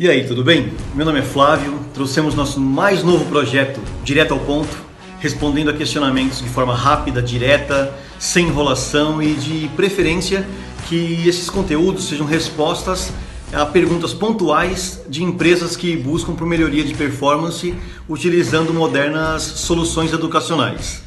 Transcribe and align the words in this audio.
E 0.00 0.08
aí, 0.08 0.24
tudo 0.24 0.44
bem? 0.44 0.72
Meu 0.94 1.04
nome 1.04 1.18
é 1.18 1.22
Flávio, 1.22 1.76
trouxemos 1.92 2.32
nosso 2.32 2.60
mais 2.60 3.02
novo 3.02 3.24
projeto, 3.24 3.80
Direto 4.04 4.32
ao 4.32 4.38
Ponto, 4.38 4.78
respondendo 5.18 5.70
a 5.70 5.72
questionamentos 5.72 6.38
de 6.38 6.48
forma 6.48 6.72
rápida, 6.72 7.20
direta, 7.20 7.92
sem 8.16 8.46
enrolação 8.46 9.20
e 9.20 9.34
de 9.34 9.68
preferência 9.74 10.46
que 10.88 11.28
esses 11.28 11.50
conteúdos 11.50 12.06
sejam 12.06 12.24
respostas 12.24 13.12
a 13.52 13.66
perguntas 13.66 14.14
pontuais 14.14 15.02
de 15.08 15.24
empresas 15.24 15.74
que 15.74 15.96
buscam 15.96 16.32
por 16.32 16.46
melhoria 16.46 16.84
de 16.84 16.94
performance 16.94 17.74
utilizando 18.08 18.72
modernas 18.72 19.42
soluções 19.42 20.12
educacionais. 20.12 21.02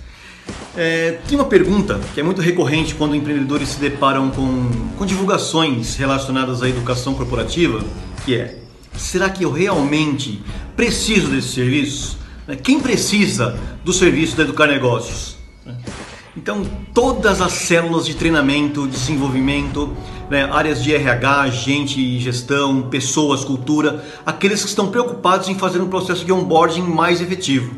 É, 0.75 1.17
tem 1.29 1.37
uma 1.37 1.47
pergunta 1.47 1.97
que 2.13 2.19
é 2.19 2.23
muito 2.23 2.41
recorrente 2.41 2.93
quando 2.95 3.15
empreendedores 3.15 3.69
se 3.69 3.79
deparam 3.79 4.29
com, 4.31 4.69
com 4.97 5.05
divulgações 5.05 5.95
relacionadas 5.95 6.61
à 6.61 6.67
educação 6.67 7.13
corporativa, 7.13 7.81
que 8.25 8.35
é 8.35 8.60
será 8.95 9.29
que 9.29 9.43
eu 9.43 9.51
realmente 9.51 10.41
preciso 10.75 11.29
desse 11.29 11.49
serviço? 11.49 12.17
Né, 12.47 12.55
quem 12.55 12.79
precisa 12.79 13.59
do 13.83 13.93
serviço 13.93 14.35
da 14.35 14.43
Educar 14.43 14.67
Negócios? 14.67 15.37
Então, 16.35 16.63
todas 16.93 17.41
as 17.41 17.51
células 17.51 18.05
de 18.05 18.15
treinamento, 18.15 18.87
desenvolvimento, 18.87 19.95
né, 20.29 20.49
áreas 20.49 20.81
de 20.81 20.93
RH, 20.93 21.49
gente 21.49 21.99
e 21.99 22.19
gestão, 22.19 22.83
pessoas, 22.83 23.43
cultura, 23.43 24.03
aqueles 24.25 24.61
que 24.61 24.69
estão 24.69 24.87
preocupados 24.87 25.49
em 25.49 25.55
fazer 25.55 25.81
um 25.81 25.89
processo 25.89 26.23
de 26.23 26.31
onboarding 26.31 26.83
mais 26.83 27.19
efetivo. 27.19 27.75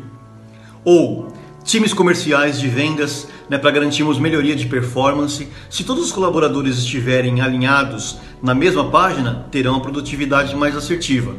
Ou 0.84 1.33
times 1.64 1.94
comerciais 1.94 2.60
de 2.60 2.68
vendas 2.68 3.26
né, 3.48 3.58
para 3.58 3.70
garantirmos 3.70 4.18
melhoria 4.18 4.54
de 4.54 4.66
performance. 4.66 5.48
Se 5.70 5.82
todos 5.82 6.04
os 6.04 6.12
colaboradores 6.12 6.78
estiverem 6.78 7.40
alinhados 7.40 8.18
na 8.42 8.54
mesma 8.54 8.90
página, 8.90 9.46
terão 9.50 9.76
a 9.76 9.80
produtividade 9.80 10.54
mais 10.54 10.76
assertiva. 10.76 11.34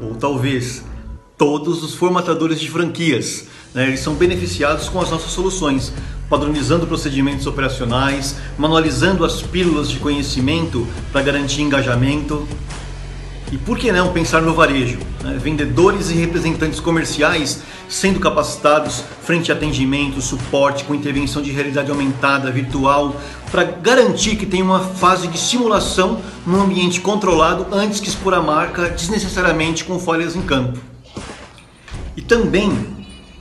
Ou 0.00 0.14
talvez 0.14 0.84
todos 1.36 1.82
os 1.82 1.94
formatadores 1.94 2.60
de 2.60 2.70
franquias. 2.70 3.48
Né, 3.74 3.88
eles 3.88 4.00
são 4.00 4.14
beneficiados 4.14 4.88
com 4.88 5.00
as 5.00 5.10
nossas 5.10 5.32
soluções, 5.32 5.92
padronizando 6.28 6.86
procedimentos 6.86 7.46
operacionais, 7.46 8.36
manualizando 8.58 9.24
as 9.24 9.40
pílulas 9.40 9.90
de 9.90 9.98
conhecimento 9.98 10.86
para 11.10 11.22
garantir 11.22 11.62
engajamento. 11.62 12.46
E 13.52 13.58
por 13.58 13.76
que 13.78 13.92
não 13.92 14.14
pensar 14.14 14.40
no 14.40 14.54
varejo? 14.54 14.98
Né? 15.22 15.38
Vendedores 15.38 16.10
e 16.10 16.14
representantes 16.14 16.80
comerciais 16.80 17.62
sendo 17.86 18.18
capacitados 18.18 19.04
frente 19.22 19.52
a 19.52 19.54
atendimento, 19.54 20.22
suporte 20.22 20.84
com 20.84 20.94
intervenção 20.94 21.42
de 21.42 21.50
realidade 21.50 21.90
aumentada, 21.90 22.50
virtual, 22.50 23.14
para 23.50 23.64
garantir 23.64 24.36
que 24.36 24.46
tem 24.46 24.62
uma 24.62 24.80
fase 24.80 25.28
de 25.28 25.36
simulação 25.36 26.22
num 26.46 26.62
ambiente 26.62 27.02
controlado 27.02 27.66
antes 27.70 28.00
que 28.00 28.08
expor 28.08 28.32
a 28.32 28.40
marca 28.40 28.88
desnecessariamente 28.88 29.84
com 29.84 29.98
folhas 29.98 30.34
em 30.34 30.40
campo. 30.40 30.80
E 32.16 32.22
também 32.22 32.72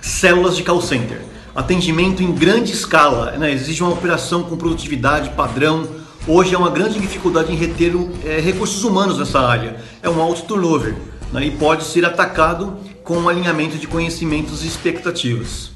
células 0.01 0.57
de 0.57 0.63
call 0.63 0.81
center, 0.81 1.21
atendimento 1.55 2.21
em 2.21 2.33
grande 2.33 2.73
escala, 2.73 3.31
né? 3.37 3.53
exige 3.53 3.81
uma 3.81 3.93
operação 3.93 4.43
com 4.43 4.57
produtividade 4.57 5.29
padrão. 5.29 6.00
Hoje 6.27 6.53
é 6.53 6.57
uma 6.57 6.69
grande 6.69 6.99
dificuldade 6.99 7.51
em 7.51 7.55
reter 7.55 7.93
é, 8.23 8.39
recursos 8.39 8.83
humanos 8.83 9.17
nessa 9.17 9.39
área, 9.39 9.77
é 10.03 10.09
um 10.09 10.21
alto 10.21 10.43
turnover 10.43 10.95
né? 11.33 11.47
e 11.47 11.51
pode 11.51 11.83
ser 11.83 12.05
atacado 12.05 12.77
com 13.03 13.17
um 13.17 13.27
alinhamento 13.27 13.75
de 13.79 13.87
conhecimentos 13.87 14.63
e 14.63 14.67
expectativas. 14.67 15.71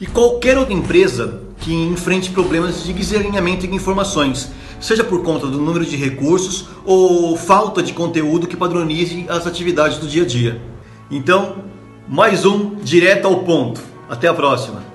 E 0.00 0.06
qualquer 0.06 0.58
outra 0.58 0.74
empresa 0.74 1.42
que 1.60 1.72
enfrente 1.72 2.30
problemas 2.30 2.82
de 2.82 2.92
desalinhamento 2.92 3.68
de 3.68 3.74
informações, 3.74 4.50
seja 4.80 5.04
por 5.04 5.22
conta 5.22 5.46
do 5.46 5.60
número 5.60 5.86
de 5.86 5.96
recursos 5.96 6.66
ou 6.84 7.36
falta 7.36 7.84
de 7.84 7.92
conteúdo 7.92 8.48
que 8.48 8.56
padronize 8.56 9.26
as 9.28 9.46
atividades 9.46 9.98
do 9.98 10.08
dia 10.08 10.24
a 10.24 10.26
dia. 10.26 10.60
Então, 11.08 11.58
mais 12.08 12.44
um 12.44 12.74
direto 12.76 13.28
ao 13.28 13.44
ponto. 13.44 13.80
Até 14.08 14.26
a 14.26 14.34
próxima! 14.34 14.89